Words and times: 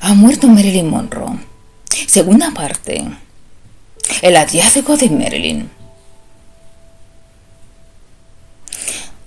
Ha 0.00 0.14
muerto 0.14 0.48
Marilyn 0.48 0.88
Monroe. 0.88 1.38
Segunda 2.06 2.52
parte. 2.52 3.04
El 4.22 4.36
hallazgo 4.36 4.96
de 4.96 5.10
Marilyn. 5.10 5.68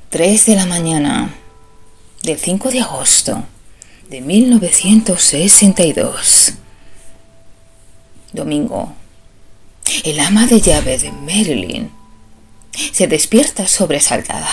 3 0.09 0.45
de 0.45 0.55
la 0.55 0.65
mañana 0.65 1.35
del 2.23 2.39
5 2.39 2.71
de 2.71 2.79
agosto 2.81 3.43
de 4.09 4.21
1962. 4.21 6.53
Domingo. 8.31 8.93
El 10.03 10.19
ama 10.19 10.47
de 10.47 10.59
llave 10.59 10.97
de 10.97 11.11
Marilyn 11.11 11.91
se 12.91 13.05
despierta 13.07 13.67
sobresaltada. 13.67 14.49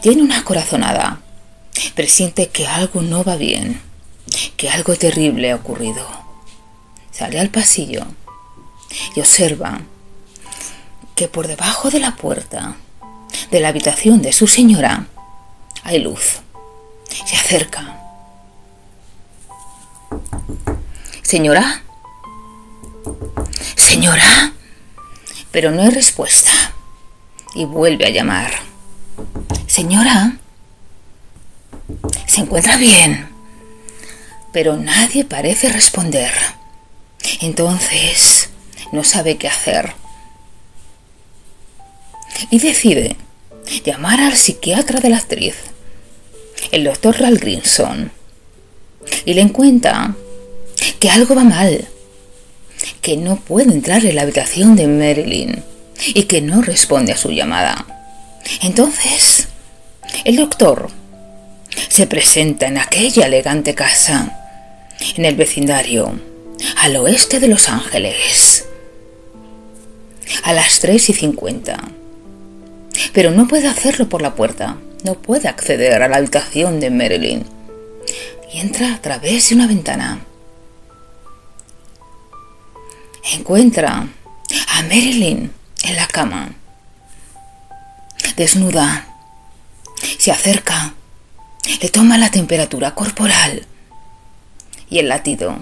Tiene 0.00 0.22
una 0.22 0.42
corazonada. 0.44 1.20
Presiente 1.94 2.48
que 2.48 2.66
algo 2.66 3.02
no 3.02 3.22
va 3.22 3.36
bien, 3.36 3.82
que 4.56 4.70
algo 4.70 4.96
terrible 4.96 5.50
ha 5.50 5.56
ocurrido. 5.56 6.06
Sale 7.10 7.40
al 7.40 7.50
pasillo 7.50 8.06
y 9.14 9.20
observa 9.20 9.80
que 11.14 11.28
por 11.28 11.46
debajo 11.46 11.90
de 11.90 12.00
la 12.00 12.14
puerta 12.16 12.76
de 13.50 13.60
la 13.60 13.68
habitación 13.68 14.22
de 14.22 14.32
su 14.32 14.46
señora 14.46 15.06
hay 15.82 15.98
luz. 16.00 16.40
Se 17.08 17.36
acerca. 17.36 17.98
Señora. 21.22 21.82
Señora. 23.76 24.52
Pero 25.50 25.70
no 25.70 25.82
hay 25.82 25.90
respuesta. 25.90 26.52
Y 27.54 27.64
vuelve 27.64 28.06
a 28.06 28.10
llamar. 28.10 28.52
Señora. 29.66 30.36
Se 32.26 32.42
encuentra 32.42 32.76
bien. 32.76 33.37
Pero 34.52 34.76
nadie 34.76 35.24
parece 35.24 35.68
responder. 35.68 36.32
Entonces, 37.40 38.50
no 38.92 39.04
sabe 39.04 39.36
qué 39.36 39.48
hacer. 39.48 39.92
Y 42.50 42.58
decide 42.58 43.16
llamar 43.84 44.20
al 44.20 44.36
psiquiatra 44.36 45.00
de 45.00 45.10
la 45.10 45.18
actriz, 45.18 45.56
el 46.72 46.84
doctor 46.84 47.20
Ralph 47.20 47.40
Grinson, 47.40 48.10
y 49.24 49.34
le 49.34 49.48
cuenta 49.52 50.14
que 50.98 51.10
algo 51.10 51.34
va 51.34 51.44
mal, 51.44 51.88
que 53.02 53.16
no 53.16 53.36
puede 53.36 53.72
entrar 53.72 54.04
en 54.04 54.16
la 54.16 54.22
habitación 54.22 54.76
de 54.76 54.86
Marilyn 54.86 55.62
y 56.06 56.24
que 56.24 56.40
no 56.40 56.62
responde 56.62 57.12
a 57.12 57.16
su 57.16 57.30
llamada. 57.30 57.86
Entonces, 58.62 59.48
el 60.24 60.36
doctor 60.36 60.90
se 61.98 62.06
presenta 62.06 62.68
en 62.68 62.78
aquella 62.78 63.26
elegante 63.26 63.74
casa, 63.74 64.30
en 65.16 65.24
el 65.24 65.34
vecindario, 65.34 66.16
al 66.76 66.94
oeste 66.94 67.40
de 67.40 67.48
Los 67.48 67.68
Ángeles, 67.68 68.68
a 70.44 70.52
las 70.52 70.78
3 70.78 71.10
y 71.10 71.12
50. 71.12 71.76
Pero 73.12 73.32
no 73.32 73.48
puede 73.48 73.66
hacerlo 73.66 74.08
por 74.08 74.22
la 74.22 74.36
puerta, 74.36 74.76
no 75.02 75.14
puede 75.14 75.48
acceder 75.48 76.00
a 76.00 76.06
la 76.06 76.18
habitación 76.18 76.78
de 76.78 76.90
Marilyn 76.90 77.44
y 78.52 78.60
entra 78.60 78.94
a 78.94 79.02
través 79.02 79.48
de 79.48 79.56
una 79.56 79.66
ventana. 79.66 80.20
Encuentra 83.34 84.06
a 84.68 84.82
Marilyn 84.82 85.50
en 85.82 85.96
la 85.96 86.06
cama, 86.06 86.52
desnuda. 88.36 89.04
Se 90.16 90.30
acerca, 90.30 90.94
le 91.80 91.88
toma 91.88 92.18
la 92.18 92.30
temperatura 92.30 92.94
corporal 92.94 93.66
y 94.90 94.98
el 94.98 95.08
latido. 95.08 95.58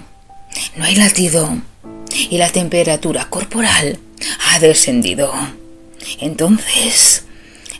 No 0.75 0.85
hay 0.85 0.95
latido 0.95 1.57
y 2.29 2.37
la 2.37 2.49
temperatura 2.49 3.29
corporal 3.29 3.99
ha 4.49 4.59
descendido. 4.59 5.31
Entonces 6.19 7.25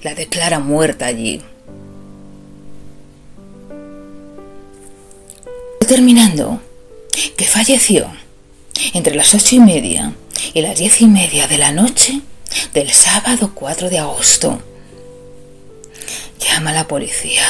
la 0.03 0.13
declara 0.13 0.59
muerta 0.59 1.07
allí. 1.07 1.41
Determinando 5.79 6.61
que 7.35 7.45
falleció 7.45 8.07
entre 8.94 9.16
las 9.16 9.34
ocho 9.34 9.56
y 9.56 9.59
media 9.59 10.13
y 10.53 10.61
las 10.61 10.78
diez 10.78 11.01
y 11.01 11.07
media 11.07 11.47
de 11.47 11.57
la 11.57 11.72
noche 11.72 12.22
del 12.73 12.91
sábado 12.91 13.51
4 13.56 13.90
de 13.90 14.00
agosto. 14.00 14.61
Llama 16.40 16.72
a 16.72 16.73
la 16.73 16.88
policía. 16.88 17.44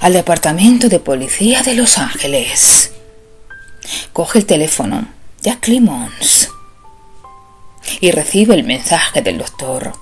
Al 0.00 0.12
departamento 0.12 0.88
de 0.88 1.00
policía 1.00 1.62
de 1.62 1.74
Los 1.74 1.98
Ángeles. 1.98 2.92
Coge 4.12 4.38
el 4.38 4.46
teléfono. 4.46 5.08
Jack 5.42 5.60
Clemons. 5.60 6.50
Y 8.00 8.12
recibe 8.12 8.54
el 8.54 8.62
mensaje 8.62 9.22
del 9.22 9.38
doctor. 9.38 9.92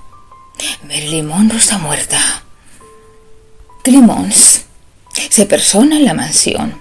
Marilyn 0.83 1.25
Monroe 1.25 1.57
está 1.57 1.79
muerta. 1.79 2.19
Clemons 3.83 4.65
se 5.29 5.45
persona 5.45 5.97
en 5.97 6.05
la 6.05 6.13
mansión 6.13 6.79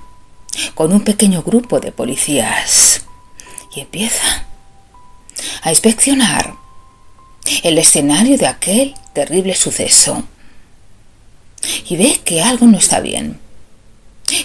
con 0.74 0.92
un 0.92 1.02
pequeño 1.02 1.42
grupo 1.42 1.80
de 1.80 1.92
policías 1.92 3.02
y 3.74 3.80
empieza 3.80 4.46
a 5.62 5.70
inspeccionar 5.70 6.54
el 7.62 7.78
escenario 7.78 8.36
de 8.36 8.46
aquel 8.46 8.94
terrible 9.12 9.54
suceso. 9.54 10.24
Y 11.88 11.96
ve 11.96 12.20
que 12.24 12.42
algo 12.42 12.66
no 12.66 12.78
está 12.78 13.00
bien, 13.00 13.38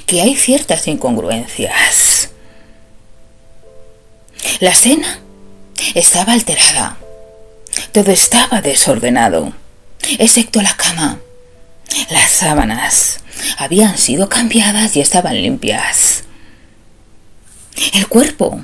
que 0.05 0.21
hay 0.21 0.35
ciertas 0.35 0.87
incongruencias. 0.87 2.29
La 4.59 4.71
escena 4.71 5.19
estaba 5.95 6.33
alterada, 6.33 6.97
todo 7.91 8.11
estaba 8.11 8.61
desordenado, 8.61 9.53
excepto 10.19 10.61
la 10.61 10.75
cama, 10.75 11.19
las 12.09 12.31
sábanas, 12.31 13.19
habían 13.57 13.97
sido 13.97 14.29
cambiadas 14.29 14.95
y 14.95 15.01
estaban 15.01 15.41
limpias. 15.41 16.23
El 17.93 18.07
cuerpo 18.07 18.63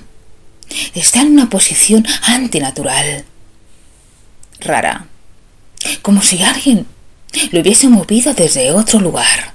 está 0.94 1.22
en 1.22 1.34
una 1.34 1.50
posición 1.50 2.06
antinatural, 2.24 3.26
rara, 4.60 5.08
como 6.02 6.22
si 6.22 6.42
alguien 6.42 6.86
lo 7.52 7.62
hubiese 7.62 7.88
movido 7.88 8.34
desde 8.34 8.72
otro 8.72 9.00
lugar 9.00 9.54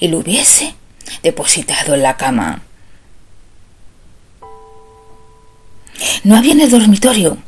y 0.00 0.08
lo 0.08 0.18
hubiese 0.18 0.74
depositado 1.22 1.94
en 1.94 2.02
la 2.02 2.16
cama. 2.16 2.62
No 6.24 6.36
había 6.36 6.52
en 6.52 6.60
el 6.60 6.70
dormitorio 6.70 7.38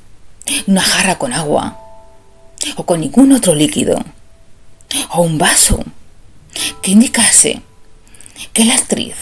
una 0.66 0.82
jarra 0.82 1.18
con 1.18 1.32
agua 1.32 1.78
o 2.76 2.84
con 2.84 3.00
ningún 3.00 3.32
otro 3.32 3.54
líquido 3.54 4.02
o 5.10 5.22
un 5.22 5.38
vaso 5.38 5.84
que 6.82 6.90
indicase 6.90 7.62
que 8.52 8.64
la 8.64 8.74
actriz 8.74 9.14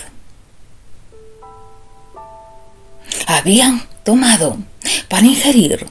habían 3.27 3.83
tomado 4.05 4.59
para 5.09 5.27
ingerir 5.27 5.87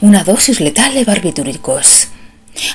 una 0.00 0.24
dosis 0.24 0.60
letal 0.60 0.94
de 0.94 1.04
barbitúricos. 1.04 2.08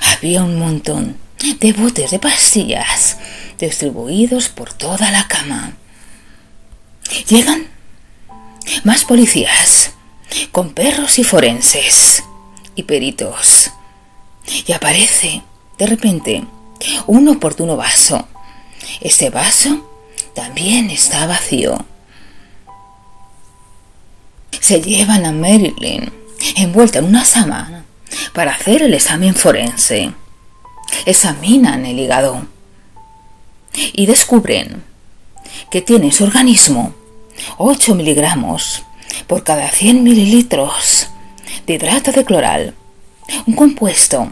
Había 0.02 0.44
un 0.44 0.59
montón 0.59 1.18
de 1.59 1.74
botes 1.74 2.12
de 2.12 2.19
pastillas 2.19 3.18
distribuidos 3.58 4.50
por 4.50 4.74
toda 4.74 5.12
la 5.12 5.28
cama. 5.28 5.74
Llegan 7.28 7.68
más 8.84 9.03
policías 9.03 9.91
con 10.52 10.74
perros 10.74 11.20
y 11.20 11.24
forenses 11.24 12.24
y 12.75 12.84
peritos. 12.84 13.72
Y 14.68 14.72
aparece, 14.72 15.44
de 15.78 15.88
repente, 15.88 16.44
un 17.08 17.28
oportuno 17.28 17.75
vaso. 17.75 18.28
Este 19.02 19.30
vaso 19.30 19.90
también 20.34 20.90
está 20.90 21.26
vacío. 21.26 21.85
Se 24.59 24.82
llevan 24.82 25.26
a 25.26 25.32
Marilyn 25.32 26.11
envuelta 26.56 27.00
en 27.00 27.06
una 27.06 27.26
sábana 27.26 27.85
para 28.34 28.52
hacer 28.52 28.84
el 28.84 28.93
examen 28.93 29.35
forense. 29.35 30.11
Examinan 31.05 31.85
el 31.85 31.99
hígado 31.99 32.46
y 33.93 34.05
descubren 34.05 34.84
que 35.69 35.81
tiene 35.81 36.08
en 36.08 36.11
su 36.11 36.23
organismo 36.23 36.93
8 37.58 37.96
miligramos 37.96 38.84
por 39.28 39.43
cada 39.43 39.69
100 39.69 40.03
mililitros 40.03 41.08
de 41.66 41.73
hidrato 41.73 42.11
de 42.11 42.25
cloral, 42.25 42.73
un 43.46 43.55
compuesto 43.55 44.31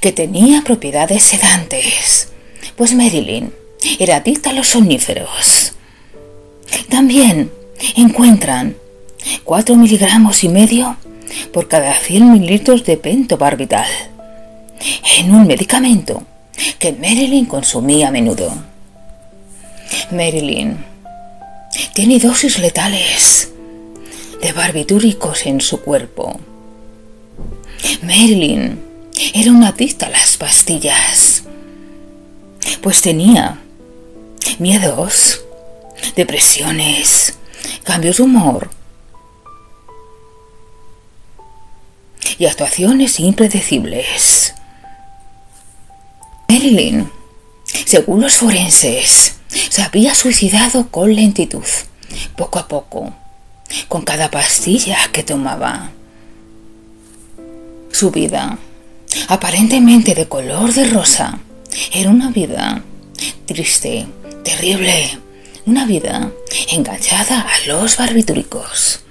que 0.00 0.12
tenía 0.12 0.62
propiedades 0.62 1.22
sedantes, 1.22 2.28
pues 2.76 2.94
Marilyn 2.94 3.52
era 3.98 4.16
adicta 4.16 4.50
a 4.50 4.52
los 4.52 4.68
somníferos. 4.68 5.74
También 6.88 7.50
encuentran 7.96 8.76
4 9.44 9.76
miligramos 9.76 10.44
y 10.44 10.48
medio 10.48 10.96
por 11.52 11.68
cada 11.68 11.94
100 11.94 12.32
mililitros 12.32 12.84
de 12.84 12.96
pentobarbital 12.96 13.88
en 15.18 15.34
un 15.34 15.46
medicamento 15.46 16.22
que 16.78 16.92
Marilyn 16.92 17.46
consumía 17.46 18.08
a 18.08 18.10
menudo. 18.10 18.52
Marilyn 20.10 20.76
tiene 21.94 22.18
dosis 22.18 22.58
letales 22.58 23.50
de 24.40 24.52
barbitúricos 24.52 25.46
en 25.46 25.60
su 25.60 25.80
cuerpo. 25.80 26.38
Marilyn 28.02 28.78
era 29.34 29.50
una 29.50 29.68
adicta 29.68 30.06
a 30.06 30.10
las 30.10 30.36
pastillas, 30.36 31.44
pues 32.82 33.00
tenía 33.00 33.60
miedos, 34.58 35.40
depresiones, 36.14 37.38
cambios 37.84 38.18
de 38.18 38.22
humor 38.22 38.75
y 42.38 42.46
actuaciones 42.46 43.20
impredecibles. 43.20 44.54
Marilyn, 46.48 47.10
según 47.84 48.20
los 48.20 48.36
forenses, 48.36 49.36
se 49.68 49.82
había 49.82 50.14
suicidado 50.14 50.88
con 50.90 51.14
lentitud, 51.14 51.64
poco 52.36 52.58
a 52.58 52.68
poco, 52.68 53.12
con 53.88 54.02
cada 54.02 54.30
pastilla 54.30 54.98
que 55.12 55.22
tomaba. 55.22 55.90
Su 57.90 58.10
vida, 58.10 58.58
aparentemente 59.28 60.14
de 60.14 60.28
color 60.28 60.72
de 60.72 60.88
rosa, 60.88 61.38
era 61.92 62.10
una 62.10 62.30
vida 62.30 62.82
triste, 63.46 64.06
terrible, 64.44 65.18
una 65.66 65.86
vida 65.86 66.30
enganchada 66.70 67.40
a 67.40 67.66
los 67.66 67.96
barbitúricos. 67.96 69.05